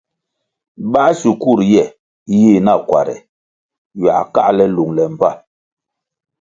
[0.91, 1.83] Báh sikur ye
[2.39, 3.15] yih nakuare
[3.97, 5.29] ywiah káhle lungle mbpa.